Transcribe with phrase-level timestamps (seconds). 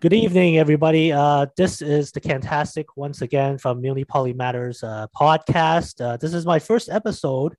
[0.00, 1.12] Good evening, everybody.
[1.12, 6.04] Uh, this is the Cantastic once again from Munipoli Matters uh, podcast.
[6.04, 7.54] Uh, this is my first episode,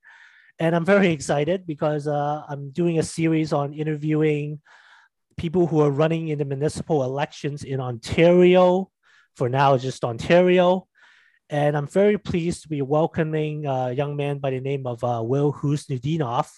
[0.59, 4.59] and I'm very excited because uh, I'm doing a series on interviewing
[5.37, 8.91] people who are running in the municipal elections in Ontario.
[9.37, 10.87] For now, just Ontario.
[11.49, 15.21] And I'm very pleased to be welcoming a young man by the name of uh,
[15.23, 16.49] Wil Husnutdinov.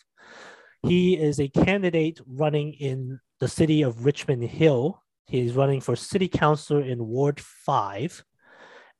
[0.81, 5.03] He is a candidate running in the city of Richmond Hill.
[5.27, 8.23] He's running for city councilor in Ward 5.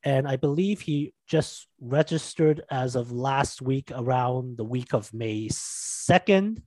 [0.03, 5.47] And I believe he just registered as of last week, around the week of May
[5.49, 6.61] 2nd.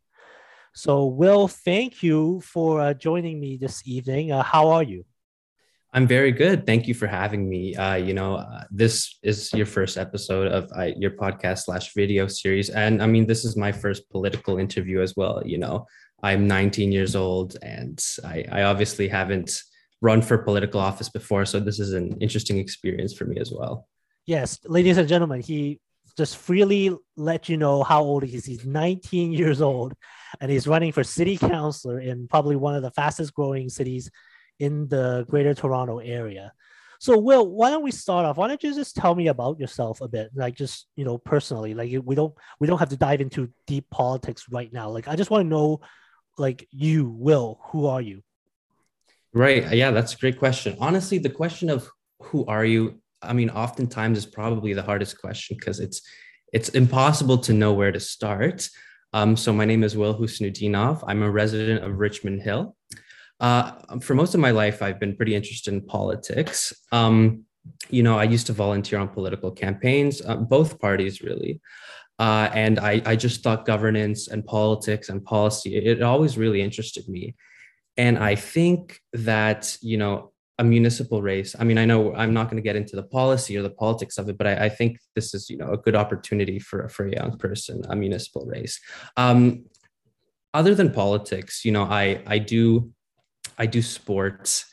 [0.74, 4.32] So, Wil, thank you for uh, joining me this evening.
[4.32, 5.04] Uh, how are you?
[5.92, 6.66] I'm very good.
[6.66, 7.74] Thank you for having me.
[7.74, 12.28] Uh, you know, uh, this is your first episode of uh, your podcast slash video
[12.28, 15.42] series, and I mean, this is my first political interview as well.
[15.44, 15.86] You know,
[16.22, 19.62] I'm 19 years old, and I, I obviously haven't
[20.00, 23.88] run for political office before, so this is an interesting experience for me as well.
[24.26, 25.80] Yes, ladies and gentlemen, he
[26.16, 28.44] just freely let you know how old he is.
[28.44, 29.94] He's 19 years old,
[30.40, 34.10] and he's running for city councilor in probably one of the fastest growing cities
[34.58, 36.52] in the greater Toronto area.
[37.00, 38.36] So, Wil, why don't we start off?
[38.36, 41.72] Why don't you just tell me about yourself a bit, like just you know personally?
[41.72, 44.90] Like we don't we don't have to dive into deep politics right now.
[44.90, 45.80] Like I just want to know,
[46.40, 48.22] like you, Wil, who are you?
[49.32, 49.72] Right.
[49.72, 50.76] Yeah, that's a great question.
[50.80, 51.88] Honestly, the question of
[52.22, 53.00] who are you?
[53.22, 56.02] I mean, oftentimes is probably the hardest question because it's
[56.52, 58.68] it's impossible to know where to start.
[59.12, 61.04] Um, so my name is Wil Husnutdinov.
[61.06, 62.76] I'm a resident of Richmond Hill.
[63.38, 66.72] Uh, for most of my life, I've been pretty interested in politics.
[66.92, 67.44] Um,
[67.88, 71.60] you know, I used to volunteer on political campaigns, uh, both parties really.
[72.20, 77.08] Uh, and I, I just thought governance and politics and policy, it, always really interested
[77.08, 77.34] me.
[77.96, 82.50] And I think that, you know, a municipal race, I mean, I know I'm not
[82.50, 84.98] going to get into the policy or the politics of it, but I, I, think
[85.14, 88.78] this is, you know, a good opportunity for, for a young person, a municipal race.
[89.16, 89.64] Um,
[90.52, 92.92] other than politics, you know, I, I do
[93.56, 94.64] I do sports.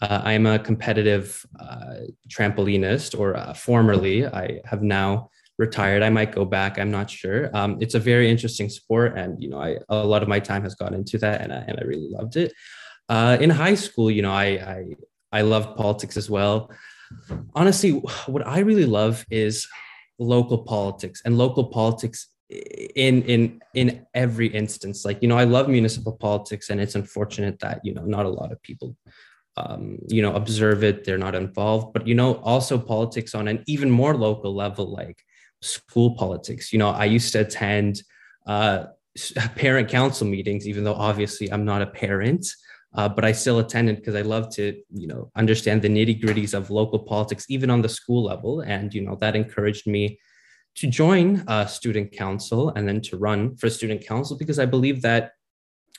[0.00, 4.26] Uh, I am a competitive uh, trampolinist, or uh, formerly.
[4.26, 6.02] I have now retired.
[6.02, 6.78] I might go back.
[6.78, 7.50] I'm not sure.
[7.56, 10.62] Um, it's a very interesting sport, and you know, I a lot of my time
[10.62, 12.52] has gone into that, and I, and I really loved it.
[13.08, 14.84] Uh, in high school, you know, I, I
[15.32, 16.70] I loved politics as well.
[17.54, 17.90] Honestly,
[18.26, 19.66] what I really love is
[20.18, 25.68] local politics, and local politics in in in every instance like you know i love
[25.68, 28.96] municipal politics and it's unfortunate that you know not a lot of people
[29.56, 33.64] um, you know observe it they're not involved but you know also politics on an
[33.66, 35.24] even more local level like
[35.62, 36.72] school politics.
[36.72, 38.02] You know i used to attend
[38.46, 38.86] uh,
[39.56, 42.46] parent council meetings even though obviously i'm not a parent
[42.94, 46.54] uh, but i still attended because i love to you know understand the nitty gritties
[46.54, 48.60] of local politics even on the school level.
[48.60, 50.18] And you know that encouraged me
[50.76, 55.02] to join a student council and then to run for student council because I believe
[55.02, 55.32] that,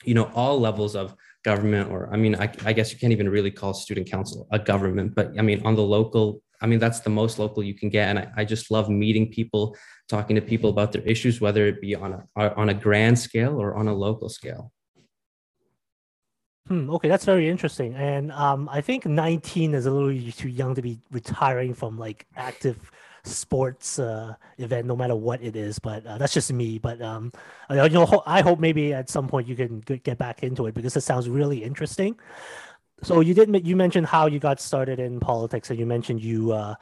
[0.04, 1.14] you know, all levels of
[1.44, 4.58] government, or I mean, I, I guess you can't even really call student council a
[4.58, 7.88] government, but I mean, on the local, I mean, that's the most local you can
[7.88, 8.08] get.
[8.08, 9.76] And I, I just love meeting people,
[10.08, 13.60] talking to people about their issues, whether it be on a, on a grand scale
[13.60, 14.72] or on a local scale.
[16.68, 17.94] Hmm, okay, that's very interesting.
[17.94, 22.26] And um, I think 19 is a little too young to be retiring from like
[22.36, 22.90] active
[23.24, 25.78] sports uh, event, no matter what it is.
[25.78, 26.78] But uh, that's just me.
[26.78, 27.32] But um,
[27.70, 30.94] you know, I hope maybe at some point you can get back into it because
[30.94, 32.18] it sounds really interesting.
[33.02, 36.52] So you did you mentioned how you got started in politics, and you mentioned you
[36.52, 36.74] uh,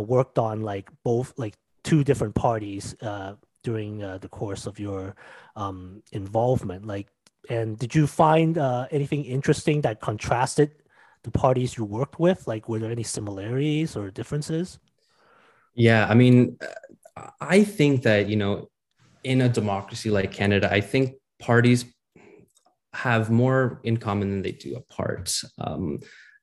[0.00, 5.16] worked on like both like two different parties uh, during uh, the course of your
[5.56, 6.86] um, involvement.
[6.86, 7.08] Like,
[7.48, 10.70] and did you find uh, anything interesting that contrasted
[11.24, 12.46] the parties you worked with?
[12.46, 14.78] Like, were there any similarities or differences?
[15.74, 16.58] Yeah, I mean,
[17.40, 18.68] I think that, you know,
[19.24, 21.84] in a democracy like Canada, I think parties
[22.94, 25.34] have more in common than they do apart.
[25.58, 26.00] Um,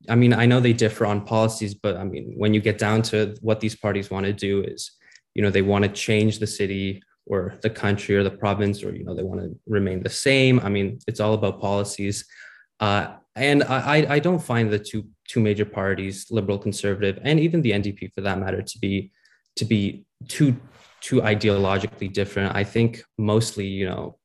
[0.07, 3.01] I mean, I know they differ on policies, but I mean, when you get down
[3.03, 4.91] to what these parties want to do is,
[5.35, 8.95] you know, they want to change the city or the country or the province, or,
[8.95, 10.59] you know, they want to remain the same.
[10.61, 12.25] I mean, it's all about policies.
[12.79, 17.61] Uh, and I, I don't find the two two major parties, liberal, conservative, and even
[17.61, 19.11] the NDP for that matter, to be
[19.57, 20.55] to be too
[21.01, 22.55] too ideologically different.
[22.55, 24.18] I think mostly, you know,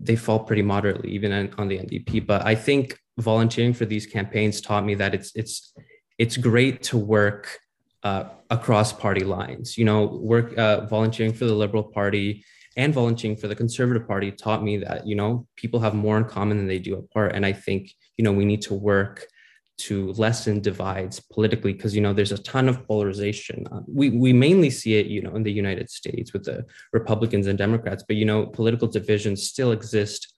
[0.00, 2.26] they fall pretty moderately, even on the NDP.
[2.26, 5.72] But I think volunteering for these campaigns taught me that it's it's
[6.18, 7.58] it's great to work
[8.02, 9.78] uh, across party lines.
[9.78, 12.44] You know, work uh, volunteering for the Liberal Party
[12.76, 16.24] and volunteering for the Conservative Party taught me that you know people have more in
[16.24, 19.26] common than they do apart, and I think you know we need to work
[19.76, 23.66] to lessen divides politically because you know there's a ton of polarization.
[23.70, 27.46] Uh, we we mainly see it you know in the united states with the republicans
[27.46, 30.32] and democrats but you know political divisions still exist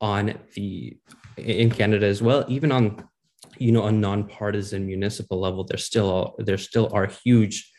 [0.00, 0.96] on the
[1.36, 2.44] in canada as well.
[2.48, 3.08] Even on
[3.58, 7.72] you know a nonpartisan municipal level there still there still are huge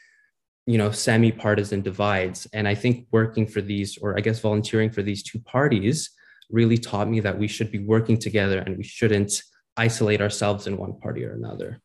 [0.66, 2.48] you know semi-partisan divides.
[2.54, 6.10] And i think working for these or i guess volunteering for these two parties
[6.50, 9.42] really taught me that we should be working together and we shouldn't
[9.78, 11.82] isolate ourselves in one party or another.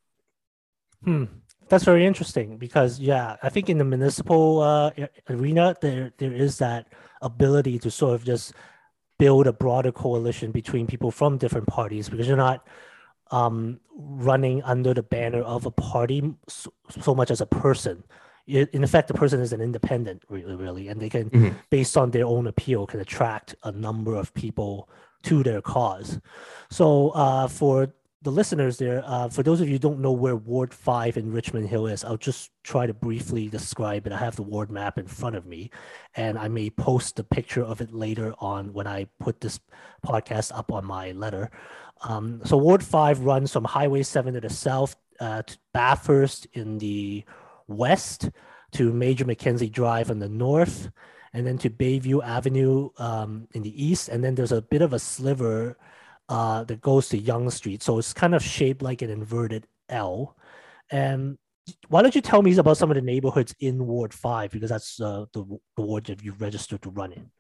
[1.05, 1.25] Hmm.
[1.69, 4.91] That's very interesting because yeah, I think in the municipal uh,
[5.31, 6.93] arena there there is that
[7.23, 8.53] ability to sort of just
[9.19, 12.67] build a broader coalition between people from different parties because you're not
[13.31, 18.05] um, running under the banner of a party so, so much as a person.
[18.47, 21.57] in effect, the person is an independent, really, really, and they can, mm-hmm.
[21.71, 24.89] based on their own appeal, can attract a number of people
[25.25, 26.21] to their cause.
[26.71, 27.93] So uh, for
[28.23, 31.33] the listeners there, uh, for those of you who don't know where Ward 5 in
[31.33, 34.13] Richmond Hill is, I'll just try to briefly describe it.
[34.13, 35.71] I have the ward map in front of me,
[36.15, 39.59] and I may post a picture of it later on when I put this
[40.07, 41.51] podcast up on my letter.
[42.03, 46.79] Um, so Ward 5 runs from Highway 7 to the south uh, to Bathurst in
[46.79, 47.25] the
[47.67, 48.31] west
[48.73, 50.91] to Major Mackenzie Drive in the north
[51.33, 54.93] and then to Bayview Avenue um, in the east, and then there's a bit of
[54.93, 55.79] a sliver
[56.29, 57.83] uh, that goes to Yonge Street.
[57.83, 60.37] So it's kind of shaped like an inverted L.
[60.91, 61.39] And
[61.89, 65.01] why don't you tell me about some of the neighborhoods in Ward Five because that's
[65.01, 65.45] uh, the,
[65.77, 67.31] the ward that you've registered to run in.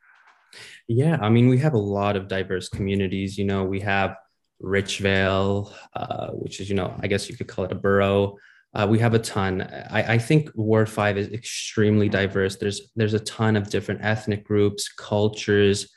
[0.86, 3.38] Yeah, I mean we have a lot of diverse communities.
[3.38, 4.16] You know, we have
[4.62, 8.36] Richvale, uh, which is you know I guess you could call it a borough.
[8.74, 9.62] Uh, we have a ton.
[9.90, 12.56] I, I, think Ward Five is extremely diverse.
[12.56, 15.90] There's there's a ton of different ethnic groups, cultures,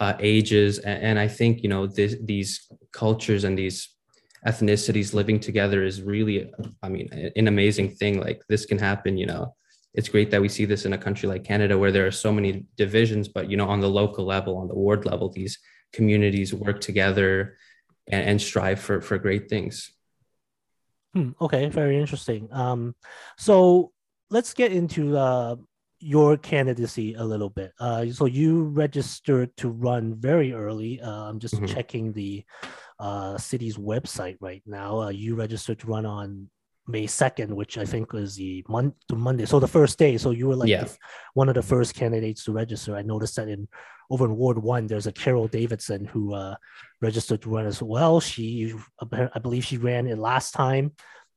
[0.00, 3.90] uh, ages, and, and, I think you know this, these cultures and these
[4.44, 6.50] ethnicities living together is really,
[6.82, 8.20] I mean, an amazing thing.
[8.20, 9.16] Like this can happen.
[9.16, 9.54] You know,
[9.94, 12.32] it's great that we see this in a country like Canada where there are so
[12.32, 15.58] many divisions, but you know, on the local level, on the ward level, these
[15.92, 17.56] communities work together
[18.08, 19.92] and, and strive for for great things.
[21.16, 22.46] Hmm, okay, very interesting.
[22.52, 22.94] Um,
[23.38, 23.90] so
[24.28, 25.56] let's get into uh,
[25.98, 27.72] your candidacy a little bit.
[27.80, 31.00] Uh, so you registered to run very early.
[31.00, 31.74] Uh, I'm just mm-hmm.
[31.74, 32.44] checking the
[33.00, 35.00] uh, city's website right now.
[35.00, 36.50] Uh, you registered to run on
[36.88, 39.46] May 2nd, which I think was the month to Monday.
[39.46, 40.16] So the first day.
[40.18, 40.84] So you were like yeah.
[40.84, 40.96] the,
[41.34, 42.96] one of the first candidates to register.
[42.96, 43.68] I noticed that in
[44.10, 46.54] over in Ward One, there's a Carol Davidson who uh,
[47.00, 48.20] registered to run as well.
[48.20, 48.72] She,
[49.12, 50.92] I believe, she ran it last time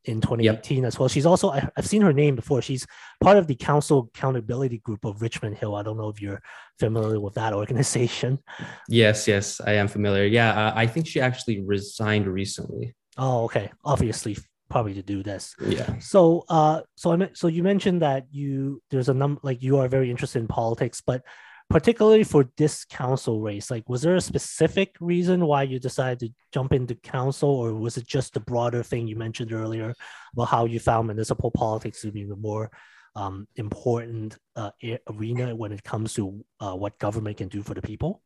[0.06, 0.88] in 2018 yep.
[0.88, 1.10] as well.
[1.10, 2.62] She's also I, have seen her name before.
[2.62, 2.86] She's
[3.22, 5.76] part of the Council Accountability Group of Richmond Hill.
[5.76, 6.42] I don't know if you're
[6.80, 8.40] familiar with that organization.
[8.88, 10.26] Yes, yes, I am familiar.
[10.26, 12.96] Yeah, uh, I think she actually resigned recently.
[13.18, 13.72] Oh, okay.
[13.84, 14.38] Obviously,
[14.70, 15.56] probably to do this.
[15.60, 15.98] Yeah.
[16.00, 19.78] So, uh, so I mean, so you mentioned that you there's a number like you
[19.78, 21.24] are very interested in politics, but
[21.70, 26.30] particularly for this council race like was there a specific reason why you decided to
[26.52, 29.94] jump into council or was it just the broader thing you mentioned earlier
[30.34, 32.72] about how you found municipal politics to be the more
[33.16, 34.72] um, important uh,
[35.10, 38.24] arena when it comes to uh, what government can do for the people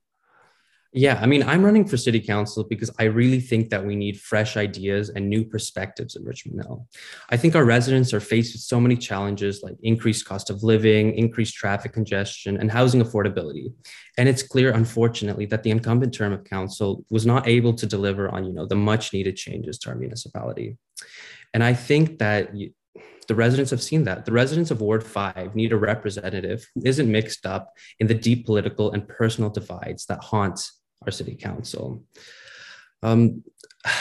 [0.96, 4.20] yeah, I mean, I'm running for city council because I really think that we need
[4.20, 6.88] fresh ideas and new perspectives in Richmond Hill.
[7.30, 11.16] I think our residents are faced with so many challenges like increased cost of living,
[11.16, 13.74] increased traffic congestion, and housing affordability.
[14.20, 18.30] And it's clear, unfortunately, that the incumbent term of council was not able to deliver
[18.30, 20.78] on, you know, the much needed changes to our municipality.
[21.56, 22.54] And I think that
[23.28, 24.26] the residents have seen that.
[24.26, 28.46] The residents of Ward 5 need a representative who isn't mixed up in the deep
[28.46, 30.70] political and personal divides that haunt
[31.06, 32.04] our city council.
[33.02, 33.44] Um,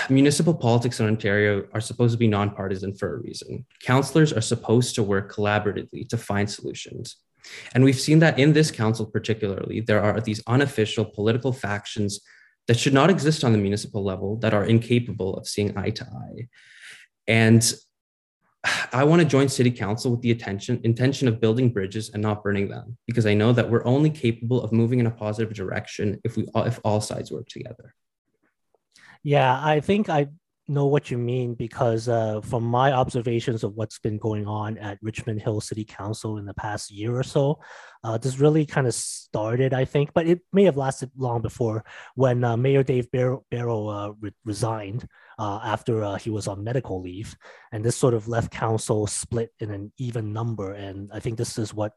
[0.09, 3.67] municipal politics in Ontario are supposed to be nonpartisan for a reason.
[3.83, 7.17] Councillors are supposed to work collaboratively to find solutions.
[7.75, 12.21] And we've seen that in this council, particularly, there are these unofficial political factions
[12.69, 16.05] that should not exist on the municipal level that are incapable of seeing eye to
[16.05, 16.49] eye.
[17.27, 17.75] And
[18.93, 22.43] I want to join city council with the attention, intention of building bridges and not
[22.43, 26.21] burning them, because I know that we're only capable of moving in a positive direction
[26.25, 27.95] if we if all sides work together.
[29.23, 30.29] Yeah, I think I
[30.69, 34.99] know what you mean because uh, from my observations of what's been going on at
[35.03, 37.61] Richmond Hill City Council in the past year or so,
[38.05, 41.85] uh, this really kind of started, I think, but it may have lasted long before
[42.15, 45.07] when uh, Mayor Dave Barrow, Barrow uh, re- resigned
[45.43, 47.37] uh, after uh, he was on medical leave.
[47.73, 50.73] And this sort of left council split in an even number.
[50.73, 51.95] And I think this is what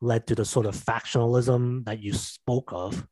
[0.00, 3.06] led to the sort of factionalism that you spoke of.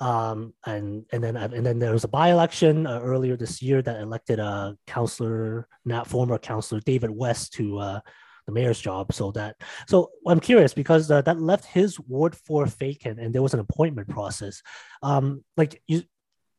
[0.00, 4.00] Um, and and then and then there was a by-election uh, earlier this year that
[4.00, 8.00] elected a uh, councillor, not former councillor David West to uh,
[8.46, 9.12] the mayor's job.
[9.12, 9.56] So that
[9.88, 13.60] so I'm curious because uh, that left his ward four vacant, and there was an
[13.60, 14.62] appointment process.
[15.02, 16.04] Um, like you,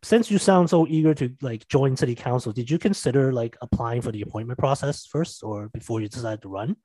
[0.01, 4.01] since you sound so eager to like join city council, did you consider like applying
[4.01, 6.75] for the appointment process first, or before you decided to run?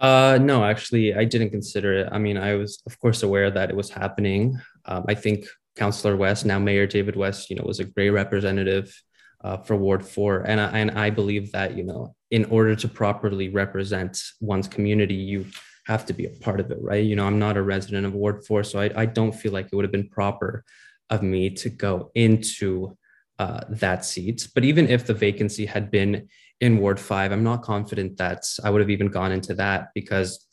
[0.00, 2.08] Uh, no, actually, I didn't consider it.
[2.12, 4.58] I mean, I was, of course, aware that it was happening.
[4.84, 5.46] Um, I think
[5.76, 8.94] Councillor West, now Mayor David West, you know, was a great representative
[9.42, 12.88] uh, for Ward Four, and I, and I believe that you know, in order to
[12.88, 15.46] properly represent one's community, you
[15.86, 17.04] have to be a part of it, right?
[17.04, 19.66] You know, I'm not a resident of Ward Four, so I, I don't feel like
[19.66, 20.64] it would have been proper
[21.10, 22.96] of me to go into
[23.38, 24.48] uh, that seat.
[24.54, 26.28] But even if the vacancy had been
[26.60, 30.46] in Ward 5, I'm not confident that I would have even gone into that because,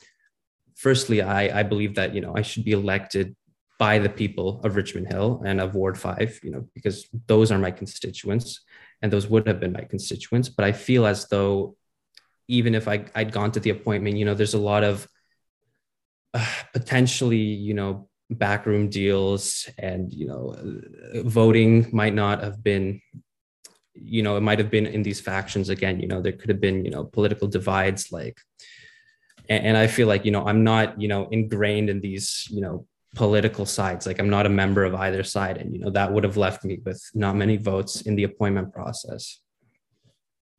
[0.75, 3.35] firstly, I, I believe that, you know, I should be elected
[3.77, 7.57] by the people of Richmond Hill and of Ward 5, you know, because those are
[7.57, 8.61] my constituents
[9.01, 10.47] and those would have been my constituents.
[10.47, 11.75] But I feel as though
[12.47, 15.07] even if I, I'd gone to the appointment, you know, there's a lot of
[16.33, 20.55] uh, potentially, you know, backroom deals and you know
[21.23, 22.99] voting might not have been
[23.93, 25.99] you know it might have been in these factions again.
[25.99, 28.39] You know there could have been you know political divides like
[29.49, 32.61] and, and i feel like you know i'm not you know ingrained in these you
[32.61, 34.05] know political sides.
[34.05, 36.65] Like i'm not a member of either side and you know that would have left
[36.65, 39.39] me with not many votes in the appointment process.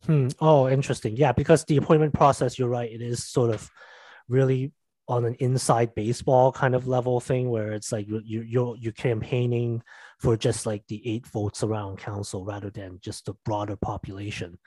[0.05, 0.29] Hmm.
[0.41, 1.17] oh interesting.
[1.17, 3.71] Yeah because the appointment process you're right it is sort of
[4.29, 4.73] really
[5.09, 8.93] on an inside baseball kind of level thing where it's like you you you're, you're
[8.93, 9.83] campaigning
[10.19, 14.59] for just like the eight votes around council rather than just the broader population.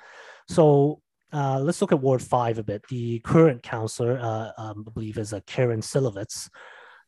[0.48, 1.02] So
[1.34, 2.88] uh, let's look at Ward Five a bit.
[2.88, 6.50] The current councillor, uh, um, I believe, is a uh, Karen Cilevitz,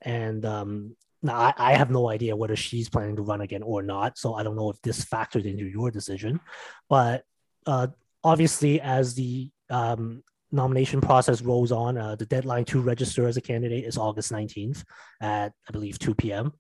[0.02, 3.82] and um, now I, I, have no idea whether she's planning to run again or
[3.82, 4.18] not.
[4.18, 6.40] So I don't know if this factored into your decision,
[6.88, 7.24] but
[7.66, 7.88] uh,
[8.24, 13.42] obviously, as the um, nomination process rolls on, uh, the deadline to register as a
[13.42, 14.84] candidate is August 19th
[15.22, 16.54] at, I believe, 2 p.m.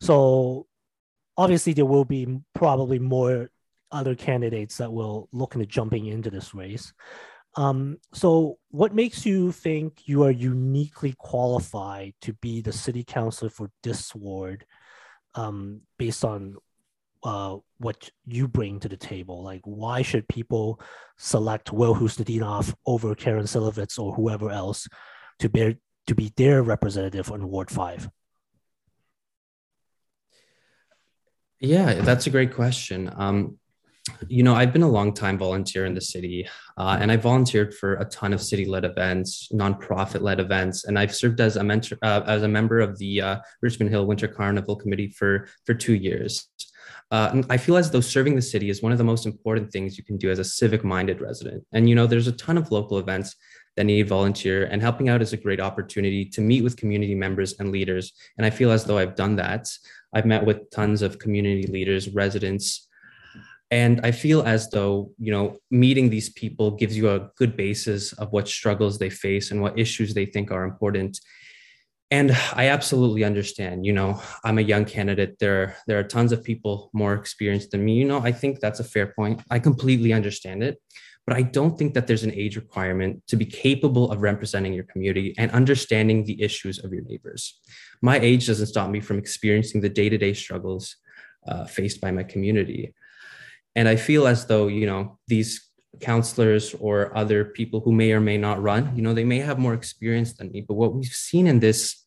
[0.00, 0.66] So
[1.36, 3.50] obviously, there will be probably more
[3.90, 6.92] other candidates that will look into jumping into this race.
[7.56, 13.50] Um, so, what makes you think you are uniquely qualified to be the city councilor
[13.50, 14.66] for this ward
[15.34, 16.56] um, based on
[17.22, 19.42] uh, what you bring to the table.
[19.42, 20.80] Like, why should people
[21.16, 24.88] select Wil Husnutdinov over Karen Cilevitz or whoever else
[25.40, 28.08] to be to be their representative on Ward Five?
[31.60, 33.12] Yeah, that's a great question.
[33.16, 33.58] Um,
[34.28, 37.74] you know, I've been a long time volunteer in the city, uh, and I volunteered
[37.74, 42.22] for a ton of city-led events, nonprofit-led events, and I've served as a mentor, uh,
[42.26, 46.48] as a member of the uh, Richmond Hill Winter Carnival Committee for for two years.
[47.10, 49.96] Uh, I feel as though serving the city is one of the most important things
[49.96, 51.64] you can do as a civic minded resident.
[51.72, 53.34] And, you know, there's a ton of local events
[53.76, 57.54] that need volunteer, and helping out is a great opportunity to meet with community members
[57.58, 58.12] and leaders.
[58.36, 59.68] And I feel as though I've done that.
[60.12, 62.88] I've met with tons of community leaders, residents,
[63.70, 68.12] and I feel as though, you know, meeting these people gives you a good basis
[68.14, 71.20] of what struggles they face and what issues they think are important
[72.10, 75.38] and i absolutely understand you know i'm a young candidate.
[75.38, 77.94] There there are tons of people more experienced than me.
[77.94, 79.42] You know i think that's a fair point.
[79.50, 80.80] I completely understand it.
[81.26, 84.84] But i don't think that there's an age requirement to be capable of representing your
[84.84, 87.60] community and understanding the issues of your neighbors.
[88.00, 90.96] My age doesn't stop me from experiencing the day-to-day struggles
[91.46, 92.94] uh, faced by my community.
[93.76, 95.67] And i feel as though you know these
[96.00, 98.94] counselors or other people who may or may not run.
[98.96, 102.04] You know they may have more experience than me but what we've seen in this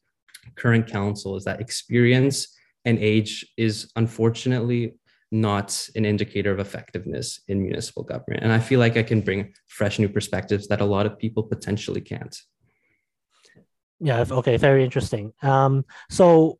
[0.55, 2.55] current council is that experience
[2.85, 4.95] and age is unfortunately
[5.31, 8.43] not an indicator of effectiveness in municipal government.
[8.43, 11.43] And i feel like i can bring fresh new perspectives that a lot of people
[11.43, 12.35] potentially can't.
[13.99, 15.33] Yeah okay very interesting.
[15.41, 16.59] Um, so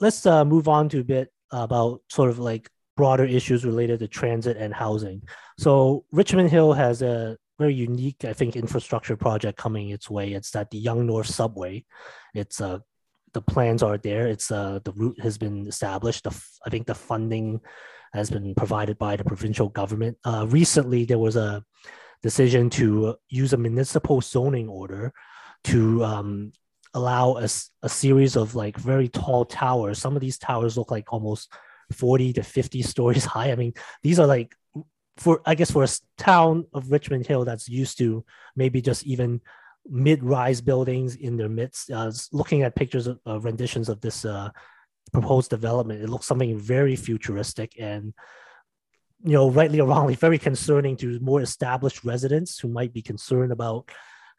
[0.00, 4.08] let's uh, move on to a bit about sort of like broader issues related to
[4.08, 5.22] transit and housing.
[5.58, 10.32] So Richmond Hill has a very unique, I think, infrastructure project coming its way.
[10.32, 11.84] It's that the Yonge North Subway.
[12.34, 12.78] It's uh,
[13.32, 14.26] the plans are there.
[14.26, 16.24] It's uh, the route has been established.
[16.24, 17.60] The, I think the funding
[18.12, 20.18] has been provided by the provincial government.
[20.24, 21.62] Uh, recently, there was a
[22.22, 25.12] decision to use a municipal zoning order
[25.64, 26.52] to um,
[26.94, 27.48] allow a,
[27.82, 29.98] a series of like very tall towers.
[29.98, 31.52] Some of these towers look like almost
[31.92, 33.52] 40 to 50 stories high.
[33.52, 34.54] I mean, these are like
[35.16, 38.24] for I guess for a town of Richmond Hill that's used to
[38.56, 39.40] maybe just even
[39.86, 41.90] mid-rise buildings in their midst.
[41.90, 44.50] Uh, looking at pictures of uh, renditions of this uh,
[45.12, 48.14] proposed development, it looks something very futuristic and
[49.22, 53.52] you know, rightly or wrongly, very concerning to more established residents who might be concerned
[53.52, 53.90] about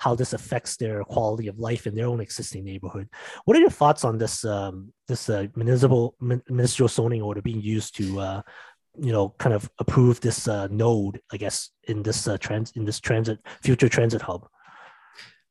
[0.02, 3.08] how this affects their quality of life in their own existing neighborhood.
[3.46, 6.16] What are your thoughts on this um, this uh, municipal
[6.50, 8.42] ministerial zoning order being used to uh,
[8.98, 12.84] you know kind of approve this uh, node, I guess, in this uh, trans in
[12.84, 14.48] this transit future transit hub?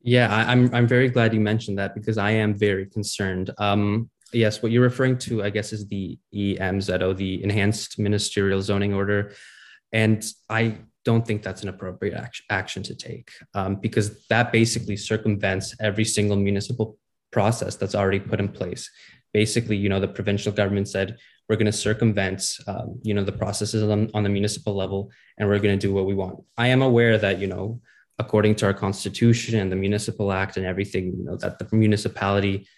[0.03, 3.51] Yeah, I, am I'm, I'm very glad you mentioned that because I am very concerned.
[3.59, 8.95] Um, yes, what you're referring to, I guess, is the EMZO, the Enhanced Ministerial Zoning
[8.95, 9.33] Order,
[9.93, 14.97] and I don't think that's an appropriate action, action to take um, because that basically
[14.97, 16.99] circumvents every single municipal
[17.31, 18.91] process that's already put in place.
[19.33, 21.17] Basically, you know, the provincial government said
[21.49, 25.49] we're going to circumvent, um, you know, the processes on, on the municipal level, and
[25.49, 26.45] we're going to do what we want.
[26.57, 27.81] I am aware that, you know,
[28.19, 32.69] according to our constitution and the municipal act and everything, you know, that the municipality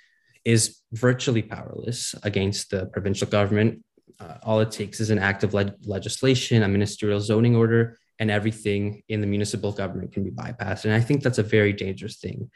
[0.45, 3.85] is virtually powerless against the provincial government.
[4.21, 8.31] Uh, all it takes is an act of le- legislation, a ministerial zoning order, and
[8.31, 10.85] everything in the municipal government can be bypassed.
[10.85, 12.51] And I think that's a very dangerous thing.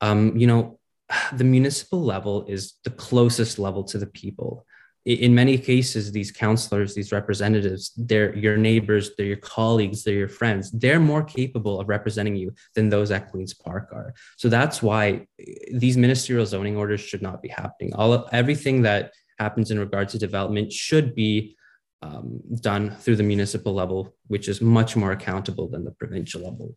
[0.00, 0.78] Um, you know,
[1.32, 4.66] the municipal level is the closest level to the people.
[5.04, 10.28] In many cases, these counselors, these representatives, they're your neighbors, they're your colleagues, they're your
[10.28, 10.70] friends.
[10.70, 14.14] They're more capable of representing you than those at Queen's Park are.
[14.36, 15.26] So that's why
[15.72, 17.92] these ministerial zoning orders should not be happening.
[17.94, 21.56] All everything that happens in regard to development should be
[22.02, 26.74] um, done through the municipal level, which is much more accountable than the provincial level.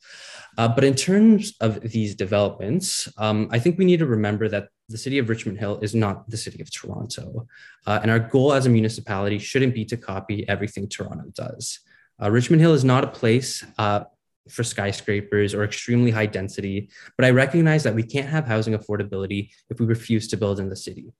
[0.58, 4.70] Uh, but in terms of these developments, um, I think we need to remember that
[4.88, 7.48] the city of Richmond Hill is not the city of Toronto.
[7.88, 11.80] Uh, and our goal as a municipality shouldn't be to copy everything Toronto does.
[12.22, 14.02] Uh, Richmond Hill is not a place uh,
[14.50, 19.50] for skyscrapers or extremely high density, but I recognize that we can't have housing affordability
[19.70, 21.12] if we refuse to build in the city.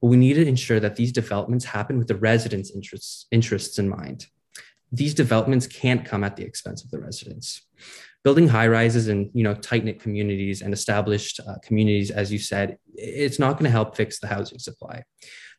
[0.00, 3.88] But we need to ensure that these developments happen with the residents' interests, interests in
[3.88, 4.26] mind.
[4.92, 7.62] These developments can't come at the expense of the residents.
[8.24, 12.38] Building high rises in you know tight knit communities and established uh, communities, as you
[12.38, 15.02] said, it's not going to help fix the housing supply.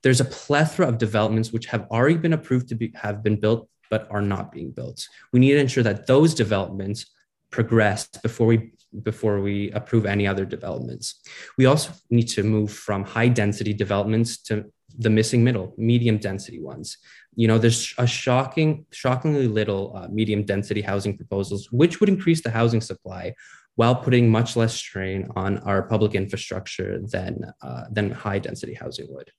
[0.03, 3.69] There's a plethora of developments which have already been approved to be, have been built
[3.89, 5.07] but are not being built.
[5.33, 7.05] We need to ensure that those developments
[7.51, 8.71] progress before we
[9.03, 11.21] before we approve any other developments.
[11.57, 16.59] We also need to move from high density developments to the missing middle, medium density
[16.59, 16.97] ones.
[17.35, 22.41] You know, there's a shocking, shockingly little uh, medium density housing proposals, which would increase
[22.41, 23.35] the housing supply
[23.75, 29.07] while putting much less strain on our public infrastructure than uh, than high density housing
[29.13, 29.31] would.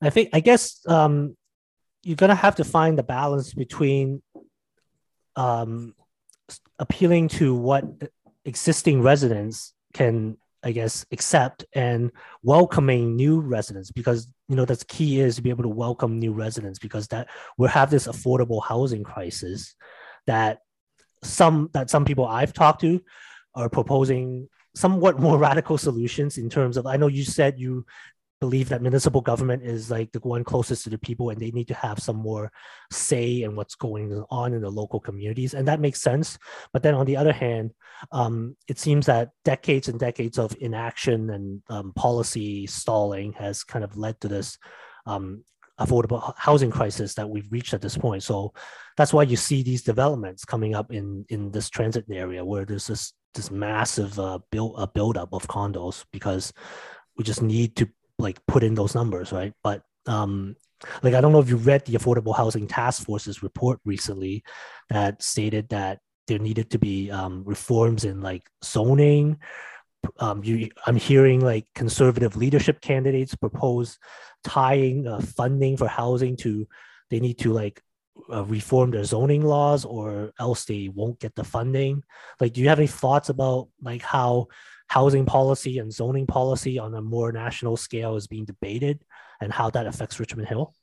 [0.00, 1.36] I think, I guess, um,
[2.02, 4.22] you're gonna have to find the balance between
[5.36, 5.94] um,
[6.78, 7.84] appealing to what
[8.44, 12.10] existing residents can i guess accept and
[12.42, 16.32] welcoming new residents because you know that's key is to be able to welcome new
[16.32, 19.74] residents because that we have this affordable housing crisis
[20.26, 20.60] that
[21.22, 23.00] some that some people i've talked to
[23.54, 27.84] are proposing somewhat more radical solutions in terms of i know you said you
[28.40, 31.68] believe that municipal government is like the one closest to the people and they need
[31.68, 32.50] to have some more
[32.90, 36.38] say in what's going on in the local communities and that makes sense.
[36.72, 37.72] But then on the other hand
[38.12, 43.84] um, it seems that decades and decades of inaction and um, policy stalling has kind
[43.84, 44.58] of led to this
[45.06, 45.44] um,
[45.80, 48.22] affordable housing crisis that we've reached at this point.
[48.22, 48.52] So
[48.96, 52.86] that's why you see these developments coming up in in this transit area where there's
[52.86, 56.52] this this massive uh, build a buildup of condos because
[57.16, 59.52] we just need to like put in those numbers, right?
[59.62, 60.56] But um,
[61.02, 64.42] like I don't know if you read the Affordable Housing Task Force's report recently
[64.90, 69.38] that stated that there needed to be um, reforms in like zoning.
[70.18, 73.98] Um, you, I'm hearing like conservative leadership candidates propose
[74.44, 76.68] tying uh, funding for housing to
[77.10, 77.82] they need to like
[78.32, 82.04] uh, reform their zoning laws or else they won't get the funding.
[82.40, 84.48] Like, do you have any thoughts about like how
[84.88, 89.00] housing policy and zoning policy on a more national scale is being debated
[89.40, 90.74] and how that affects Richmond Hill?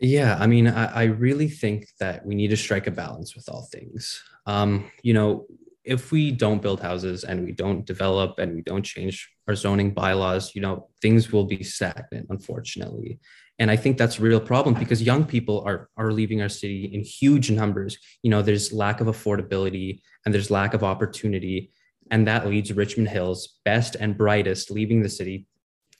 [0.00, 3.48] Yeah, I mean, I, I really think that we need to strike a balance with
[3.48, 4.22] all things.
[4.44, 5.46] Um, you know,
[5.84, 9.92] if we don't build houses and we don't develop and we don't change our zoning
[9.92, 13.20] bylaws, you know, things will be stagnant, unfortunately.
[13.58, 16.86] And I think that's a real problem because young people are are leaving our city
[16.86, 17.98] in huge numbers.
[18.22, 21.70] You know, there's lack of affordability and there's lack of opportunity.
[22.10, 25.46] And that leads Richmond Hill's best and brightest leaving the city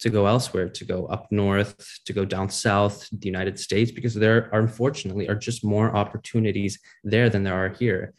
[0.01, 4.15] to go elsewhere, to go up north, to go down south, the United States, because
[4.15, 8.13] there are unfortunately are just more opportunities there than there are here.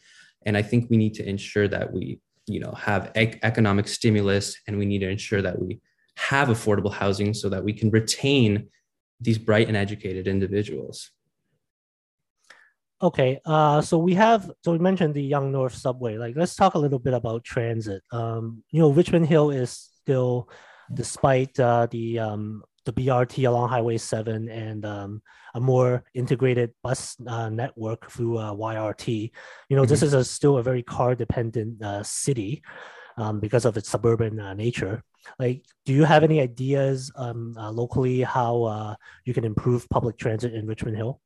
[0.46, 4.56] And I think we need to ensure that we, you know, have ec- economic stimulus,
[4.66, 5.80] and we need to ensure that we
[6.16, 8.68] have affordable housing so that we can retain
[9.20, 11.10] these bright and educated individuals.
[13.02, 16.16] Okay, uh, so we have so we mentioned the Yonge North subway.
[16.16, 18.02] Like, let's talk a little bit about transit.
[18.10, 20.48] Um, you know, Richmond Hill is still,
[20.92, 25.22] despite uh, the um, the BRT along Highway Seven and um,
[25.54, 29.30] a more integrated bus uh, network through uh, YRT.
[29.68, 29.90] You know, mm-hmm.
[29.90, 32.62] this is a, still a very car dependent uh, city
[33.18, 35.02] um, because of its suburban uh, nature.
[35.38, 40.16] Like, do you have any ideas um, uh, locally how uh, you can improve public
[40.16, 41.20] transit in Richmond Hill?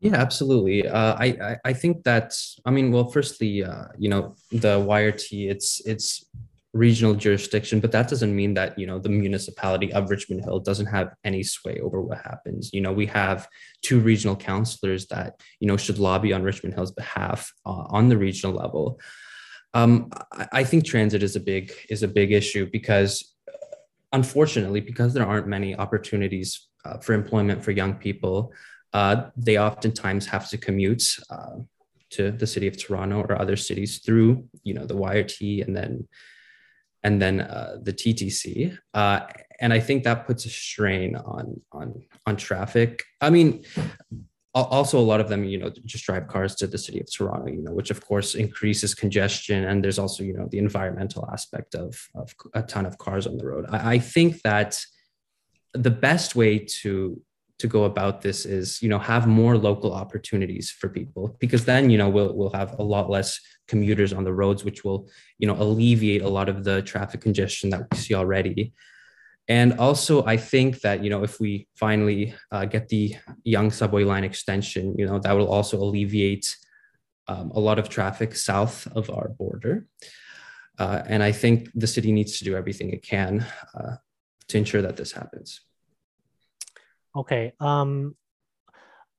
[0.00, 0.86] Yeah, absolutely.
[0.86, 2.32] Uh, I, I, I think that
[2.64, 6.24] I mean, well, firstly, uh, you know, the YRT it's it's
[6.72, 10.86] regional jurisdiction, but that doesn't mean that you know the municipality of Richmond Hill doesn't
[10.86, 12.70] have any sway over what happens.
[12.72, 13.48] You know, we have
[13.82, 18.16] two regional councillors that you know should lobby on Richmond Hill's behalf uh, on the
[18.16, 19.00] regional level.
[19.74, 23.34] Um, I, I think transit is a big is a big issue because
[24.12, 28.52] unfortunately, because there aren't many opportunities uh, for employment for young people
[28.92, 31.56] uh, they oftentimes have to commute uh,
[32.10, 36.08] to the city of Toronto or other cities through, you know, the YRT and then
[37.04, 38.76] and then uh, the TTC.
[38.92, 39.20] Uh,
[39.60, 43.02] and I think that puts a strain on on on traffic.
[43.20, 43.64] I mean,
[44.54, 47.48] also a lot of them, you know, just drive cars to the city of Toronto,
[47.48, 49.64] you know, which of course increases congestion.
[49.64, 53.36] And there's also, you know, the environmental aspect of, of a ton of cars on
[53.36, 53.66] the road.
[53.70, 54.84] I, I think that
[55.74, 57.20] the best way to
[57.58, 61.90] to go about this is you know have more local opportunities for people because then
[61.90, 65.46] you know we'll we'll have a lot less commuters on the roads which will you
[65.46, 68.72] know alleviate a lot of the traffic congestion that we see already.
[69.48, 74.04] And also i think that you know if we finally uh, get the Yonge subway
[74.04, 76.56] line extension you know that will also alleviate
[77.28, 79.86] um, a lot of traffic south of our border.
[80.78, 83.44] Uh, and i think the city needs to do everything it can
[83.74, 83.96] uh,
[84.48, 85.67] to ensure that this happens
[87.18, 87.52] Okay.
[87.58, 88.14] Um,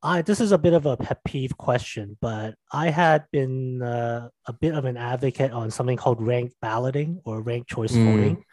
[0.02, 4.30] I this is a bit of a pet peeve question, but I had been uh,
[4.46, 8.06] a bit of an advocate on something called ranked balloting or ranked choice mm.
[8.06, 8.46] voting,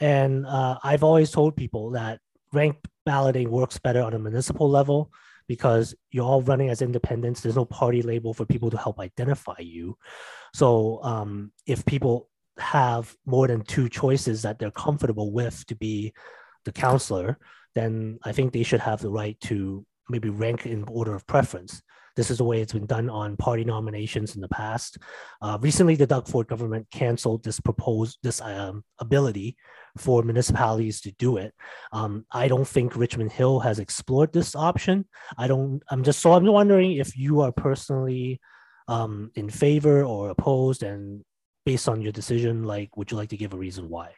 [0.00, 2.20] and uh, I've always told people that
[2.52, 5.10] ranked balloting works better on a municipal level
[5.48, 7.40] because you're all running as independents.
[7.40, 9.98] There's no party label for people to help identify you.
[10.54, 12.28] So um, if people
[12.58, 16.14] have more than two choices that they're comfortable with to be
[16.64, 17.36] the counselor,
[17.74, 21.82] then I think they should have the right to maybe rank in order of preference.
[22.16, 24.98] This is the way it's been done on party nominations in the past.
[25.42, 29.56] Uh, recently, the Doug Ford government canceled this proposed this um, ability
[29.96, 31.52] for municipalities to do it.
[31.92, 35.06] Um, I don't think Richmond Hill has explored this option.
[35.36, 35.82] I don't.
[35.90, 38.40] I'm just so I'm wondering if you are personally
[38.86, 41.24] um, in favor or opposed, and
[41.66, 44.12] based on your decision, like, would you like to give a reason why?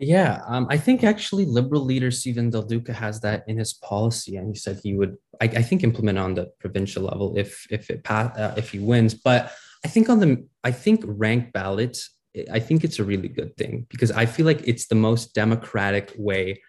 [0.00, 4.36] Yeah, um, I think actually Liberal leader Steven Del Duca has that in his policy,
[4.36, 7.90] and he said he would, I, I think, implement on the provincial level if if
[7.90, 9.14] it pass, uh, if he wins.
[9.14, 9.52] But
[9.84, 12.10] I think on the, I think ranked ballots,
[12.52, 16.14] I think it's a really good thing because I feel like it's the most democratic
[16.16, 16.62] way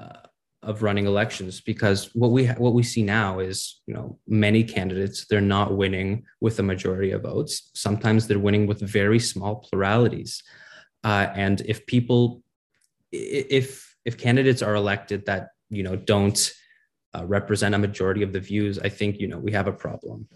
[0.00, 0.26] uh,
[0.64, 1.60] of running elections.
[1.60, 6.24] Because what we what we see now is, you know, many candidates they're not winning
[6.40, 7.70] with a majority of votes.
[7.74, 10.42] Sometimes they're winning with very small pluralities.
[11.04, 12.42] Uh, and if people
[13.16, 16.52] if if candidates are elected that you know don't
[17.14, 20.28] uh, represent a majority of the views, I think you know we have a problem.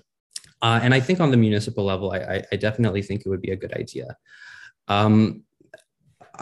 [0.63, 3.53] Uh, and I think on the municipal level, I, I, definitely think it would be
[3.53, 4.15] a good idea.
[4.89, 5.45] Um,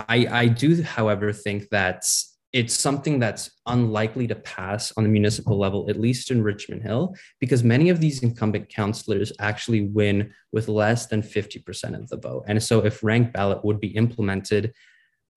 [0.09, 2.05] I, I do, however, think that
[2.53, 7.15] it's something that's unlikely to pass on the municipal level, at least in Richmond Hill,
[7.41, 12.45] because many of these incumbent councillors actually win with less than 50% of the vote.
[12.49, 14.73] And so, if ranked ballot would be implemented,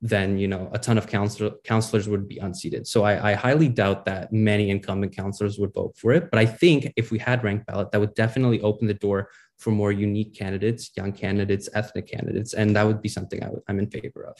[0.02, 2.88] then you know a ton of counselor, counselors would be unseated.
[2.88, 6.32] So I, I, highly doubt that many incumbent counselors would vote for it.
[6.32, 9.70] But I think if we had ranked ballot, that would definitely open the door for
[9.70, 13.78] more unique candidates, young candidates, ethnic candidates, and that would be something I w- I'm
[13.78, 14.36] in favor of.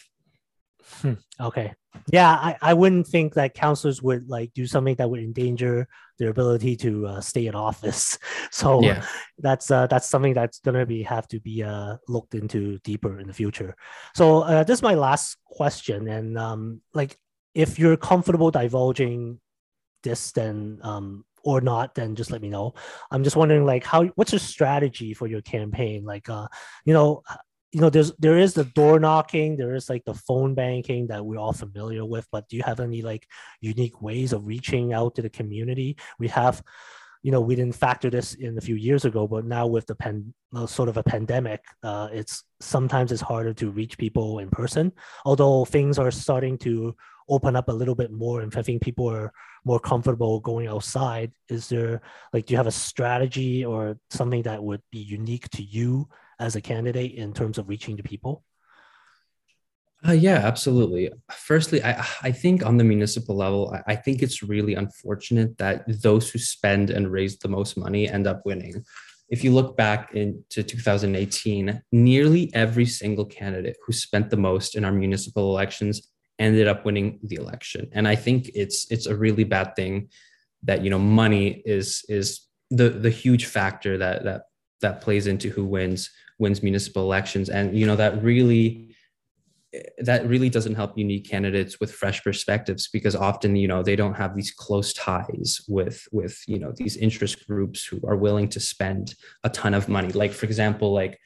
[1.02, 1.14] Hmm.
[1.40, 1.74] Okay.
[2.12, 5.88] Yeah, I, I wouldn't think that counselors would like do something that would endanger
[6.20, 8.18] their ability to uh, stay in office.
[8.54, 9.06] So yeah.
[9.40, 13.28] that's uh, that's something that's gonna be have to be uh, looked into deeper in
[13.28, 13.76] the future.
[14.14, 17.18] So uh, this is my last question, and um, like
[17.56, 19.40] if you're comfortable divulging
[20.04, 22.74] this, then um, or not, then just let me know.
[23.10, 26.04] I'm just wondering, like, how what's your strategy for your campaign?
[26.04, 26.48] Like, uh,
[26.86, 27.24] you know,
[27.72, 31.26] you know there's there is the door knocking there is like the phone banking that
[31.26, 33.28] we're all familiar with but do you have any like
[33.62, 36.62] unique ways of reaching out to the community we have
[37.24, 39.96] you know, we didn't factor this in a few years ago, but now with the
[39.96, 40.34] pen,
[40.66, 44.92] sort of a pandemic, uh, it's sometimes it's harder to reach people in person.
[45.24, 46.96] Although things are starting to
[47.30, 49.32] open up a little bit more, and I think people are
[49.64, 51.32] more comfortable going outside.
[51.48, 52.02] Is there
[52.34, 56.10] like, do you have a strategy or something that would be unique to you
[56.42, 58.44] as a candidate in terms of reaching the people?
[60.08, 61.12] Uh, yeah, absolutely.
[61.32, 65.84] Firstly, I, I think on the municipal level, I, I think it's really unfortunate that
[66.02, 68.84] those who spend and raise the most money end up winning.
[69.30, 74.84] If you look back into 2018, nearly every single candidate who spent the most in
[74.84, 76.02] our municipal elections
[76.40, 77.88] ended up winning the election.
[77.92, 80.10] And I think it's it's a really bad thing
[80.64, 84.42] that you know money is is the the huge factor that that
[84.82, 86.10] that plays into who wins
[86.42, 87.50] wins municipal elections.
[87.50, 88.96] And you know that really
[90.00, 94.16] that really doesn't help unique candidates with fresh perspectives because often you know they don't
[94.16, 98.60] have these close ties with with you know these interest groups who are willing to
[98.60, 99.16] spend
[99.46, 100.10] a ton of money.
[100.10, 101.18] Like for example like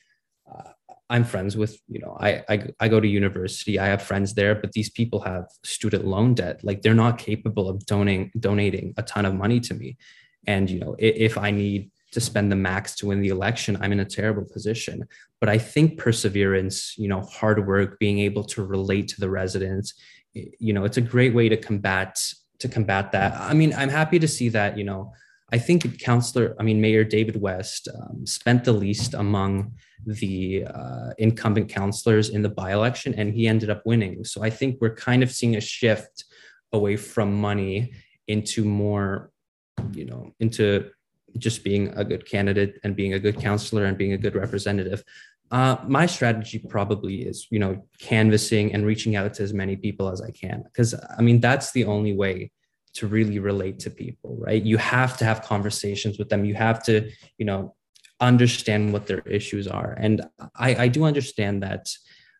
[0.51, 0.69] uh,
[1.09, 4.55] i'm friends with you know I, I i go to university i have friends there
[4.55, 6.63] but these people have student loan debt.
[6.63, 9.97] Like they're not capable of donating donating a ton of money to me.
[10.45, 13.77] And you know if, if i need to spend the max to win the election,
[13.81, 15.05] I'm in a terrible position.
[15.41, 19.93] But I think perseverance, you know, hard work, being able to relate to the residents,
[20.33, 22.17] you know, it's a great way to combat
[22.59, 23.33] to combat that.
[23.51, 25.11] I mean, I'm happy to see that, you know,
[25.51, 29.73] I think Councillor, I mean, Mayor David West um, spent the least among
[30.05, 34.23] the uh, incumbent councillors in the by election, and he ended up winning.
[34.23, 36.23] So I think we're kind of seeing a shift
[36.71, 37.93] away from money
[38.27, 39.31] into more,
[39.91, 40.89] you know, into
[41.37, 45.03] just being a good candidate and being a good counselor and being a good representative.
[45.51, 50.09] Uh, my strategy probably is, you know, canvassing and reaching out to as many people
[50.09, 52.51] as I can, because I mean that's the only way
[52.95, 54.63] to really relate to people, right?
[54.63, 56.45] You have to have conversations with them.
[56.45, 57.75] You have to, you know,
[58.19, 61.89] understand what their issues are, and I, I do understand that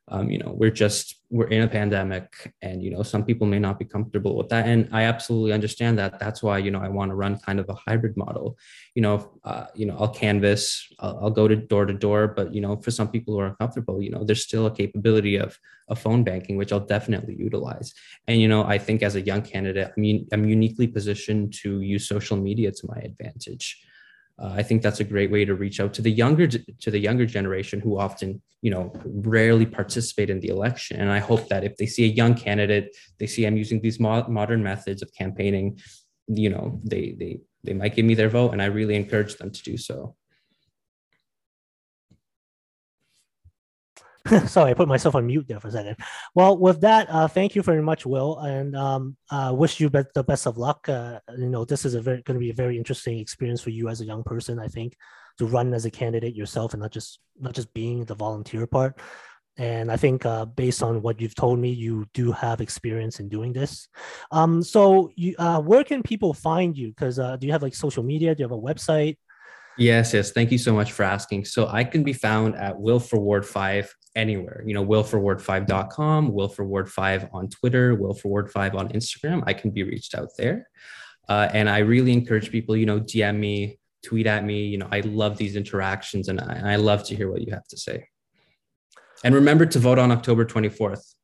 [0.09, 3.57] um, you know we're just we're in a pandemic and you know some people may
[3.57, 4.67] not be comfortable with that.
[4.67, 6.19] And i absolutely understand that.
[6.19, 8.57] That's why you know i want to run kind of a hybrid model.
[8.93, 12.53] You know uh, you know i'll canvas I'll, I'll, go to door to door but
[12.53, 15.59] you know for some people who are uncomfortable you know there's still a capability of
[15.89, 17.93] a phone banking which i'll definitely utilize.
[18.27, 21.81] And you know i think as a young candidate i mean i'm uniquely positioned to
[21.81, 23.81] use social media to my advantage
[24.37, 26.99] uh, I think that's a great way to reach out to the younger to the
[26.99, 30.99] younger generation who often you know rarely participate in the election.
[30.99, 33.99] And I hope that if they see a young candidate, they see I'm using these
[33.99, 35.79] mo- modern methods of campaigning,
[36.27, 39.51] you know, they they they might give me their vote, and I really encourage them
[39.51, 40.15] to do so.
[44.47, 45.97] Sorry, I put myself on mute there for a second.
[46.33, 50.23] Well, with that, uh, thank you very much, Wil, and um, uh, wish you the
[50.23, 50.89] best of luck.
[50.89, 53.69] Uh, you know, this is a very going to be a very interesting experience for
[53.69, 54.59] you as a young person.
[54.59, 54.95] I think
[55.37, 58.99] to run as a candidate yourself and not just not just being the volunteer part.
[59.57, 63.29] And I think uh, based on what you've told me, you do have experience in
[63.29, 63.87] doing this.
[64.31, 66.89] Um, so, you, uh, where can people find you?
[66.89, 68.35] Because uh, do you have like social media?
[68.35, 69.17] Do you have a website?
[69.77, 70.31] Yes, yes.
[70.31, 71.45] Thank you so much for asking.
[71.45, 74.63] So I can be found at Wil for Ward 5 anywhere.
[74.65, 79.43] You know, wilforward5.com, Wil for Ward 5 on Twitter, Wil for Ward 5 on Instagram.
[79.45, 80.69] I can be reached out there.
[81.27, 84.65] Uh, and I really encourage people, you know, DM me, tweet at me.
[84.67, 87.67] You know, I love these interactions and I, I love to hear what you have
[87.69, 88.07] to say.
[89.23, 91.14] And remember to vote on October 24th.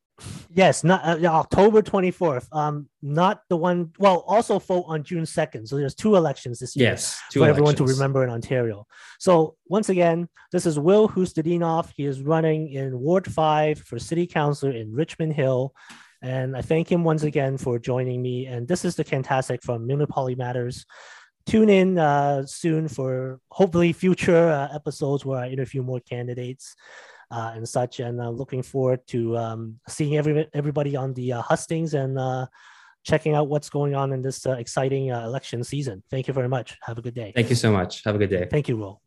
[0.54, 2.48] Yes, not uh, October 24th.
[2.52, 3.92] Um, not the one.
[4.00, 5.68] Well, also vote on June 2nd.
[5.68, 6.90] So there's two elections this year.
[6.90, 7.50] Yes, for elections.
[7.50, 8.86] everyone to remember in Ontario.
[9.20, 11.92] So once again, this is Wil Husnutdinov.
[11.96, 15.74] He is running in Ward 5 for City Councilor in Richmond Hill.
[16.22, 18.46] And I thank him once again for joining me.
[18.46, 20.86] And this is the Fantastic from Poly Matters.
[21.48, 26.76] Tune in uh, soon for hopefully future uh, episodes where I interview more candidates
[27.32, 28.00] uh, and such.
[28.00, 32.46] And uh, looking forward to um, seeing every, everybody on the uh, hustings and uh,
[33.04, 36.04] checking out what's going on in this uh, exciting uh, election season.
[36.12, 36.78] Thank you very much.
[36.84, 37.32] Have a good day.
[37.34, 38.04] Thank you so much.
[38.04, 38.48] Have a good day.
[38.50, 39.02] Thank you, Wil.